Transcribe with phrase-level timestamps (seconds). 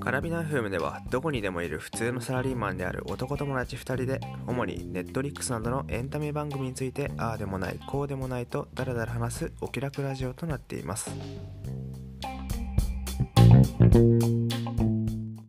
[0.00, 11.10] カラビナ FM ではどこにでもいる普通のサラリーマンである男友達2人で主にネットリックスなどのエンタメ番組についてああでもないこうでもないとダラダラ話すお気楽ラジオとなっています。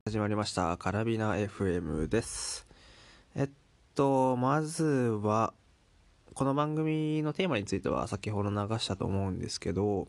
[0.06, 0.78] 始まりました。
[0.78, 2.68] カラビナ FM です。
[3.36, 3.50] えっ
[3.96, 5.54] とまずは
[6.34, 10.08] この番組のテーマについては先ほど流したと思うんですけど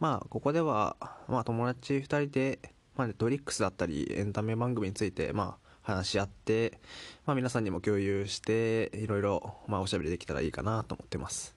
[0.00, 0.96] まあここでは
[1.28, 2.58] まあ友達2人で
[2.96, 6.78] まあ、ネットリックスだったりエンタメ番組について、まあ、話し合って、
[7.26, 11.54] まあ、皆さんにも共有していろいろ、まあ、おしゃべりできたらいいかなと思ってます。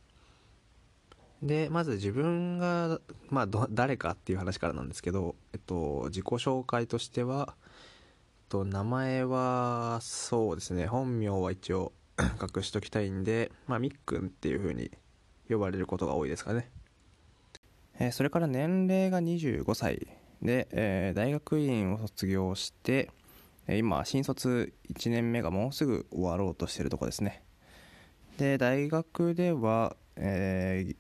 [1.42, 11.94] でまず自分が、まあ、ど誰かっていう話からなんですけど、えっと、自己紹介としては、えっと、名前はそうですね本名は一応
[12.41, 13.23] 隠しときたいん。
[13.23, 14.28] で、まあ、みっくん。
[14.28, 14.91] っていう風に
[15.50, 16.70] 呼ばれることが多いですかね
[18.00, 20.08] えーそれから年齢が25歳
[20.42, 23.12] で、えー大学院を卒業して、
[23.67, 27.44] えー今新卒1年目がもうすぐ終わろうとしてるとこですね
[28.38, 30.95] で大学では、えー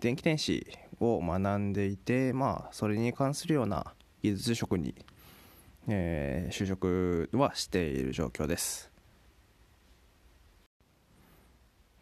[0.00, 0.66] 電気電子
[1.00, 1.72] を学ん。
[1.72, 4.94] でいてまあそれに関するような技術職に、
[5.88, 8.90] えー就職はしている状況です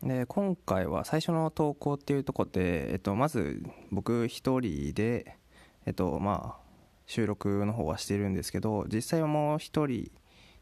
[0.04, 5.38] で今回は最初の投稿っていうとこで、えっと、まず僕一人で
[5.86, 6.64] えっとまあ
[7.06, 10.10] 収録の方はしてるんですけど実際はもう一人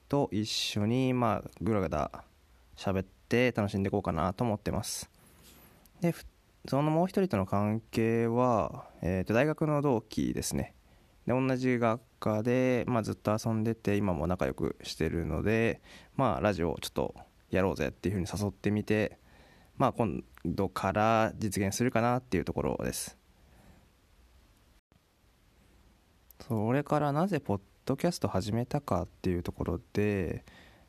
[0.09, 2.25] と一緒にまあぐらぐら
[2.77, 5.11] 喋って楽しんでいこうかなと思ってます。
[6.01, 6.15] で
[6.69, 10.75] そのもう一人との関係は、えっと大学の同期ですね。
[11.27, 15.81] で同じ学科で、まあ、ずっと遊んでて今も仲良くしてるので
[16.17, 17.15] まあラジオをちょっと
[17.51, 19.19] やろうぜっていうふうに誘ってみて
[19.77, 23.19] まあ今度から実現するかなっていうところです。
[26.47, 30.45] それからなぜポッドキャスト始めたかっていうところで、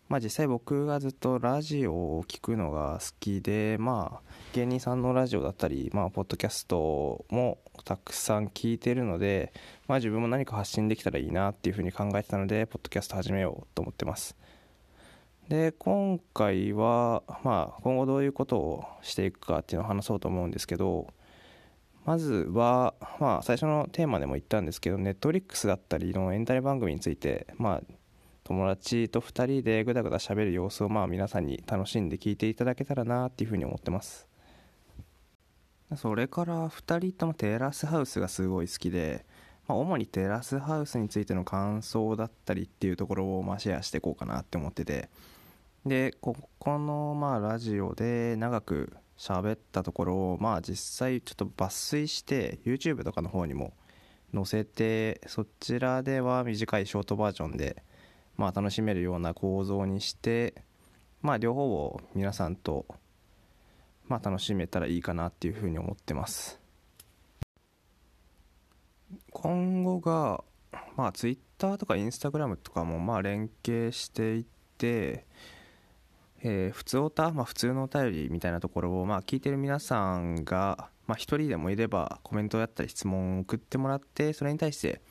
[0.10, 9.54] まあ、実際僕がずっとラジオを聞くのが好きで、まあ、芸人さんのラジオだったり、まあ、ポッドキャストもたくさん聞いてるので、
[9.88, 14.36] まあ、自分も何か発信できたらいいなっていうふうに考えてたのでポッドキャスト始めようと思ってます。
[15.50, 21.08] で今回は、まあ、今後どういうことをしていくかっていうのを話そうと思うんですけど
[22.06, 27.82] まずは、まあ、最初のテーマでも言ったんですけど、ネットリックスだったりのエンタメ番組について、まあ、
[28.44, 34.28] 友達と2人でぐだぐだ喋る様子を、まあ、皆さんに楽しんで聞いていただけたらなっていうふうに思ってます。
[35.96, 39.26] それから2人ともテラスハウスがすごい好きで、
[39.68, 45.10] まあ、主にテラスハウスについての感想だったりっていうところを、まあ、シェアしていこうかなって思ってて、
[45.86, 53.74] で、ここの、まあ、ラジオで長く喋ったところをまあ実際ちょっと抜粋して YouTube とかの方にも
[54.34, 57.84] 載せてそちらでは短いショートバージョンで
[58.36, 60.56] まあ楽しめるような構造にして
[61.22, 62.86] まあ両方を皆さんと
[64.08, 66.63] まあ楽しめたらいいかなっていうふうに思ってます。
[69.44, 70.42] 今後が
[70.96, 74.46] まあ Twitter とか Instagram とかもまあ連携していっ
[74.78, 75.26] て
[76.42, 85.02] えー普通おた、まあ、普通のお便りみたいなところを、まあ、聞いてる皆さんが、まあ、人でもいればコメントやったり質問を送ってもらってそれに対して、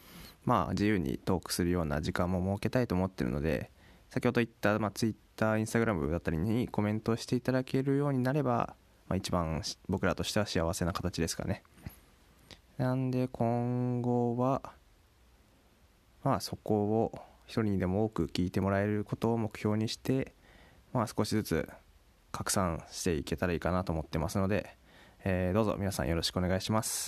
[0.47, 3.71] まあ、自由にトークするような時間も設けたいと思ってるので
[4.09, 8.77] 先ほど言った、まあ、Twitter、Instagram だったりにコメントしていただけるようになれば、
[9.09, 9.61] まあ、一番
[9.91, 11.63] 僕らとしては幸せな形ですかね。
[12.83, 14.61] なんで今後は
[16.25, 20.35] まあそこを一人にでも多く聞いてもらえることを目標にして
[20.93, 21.69] まあ、少しずつ
[22.33, 24.77] 拡散していけたらいいかなと思ってますので、
[25.25, 27.01] えーどうぞ皆さんよろしくお願いします。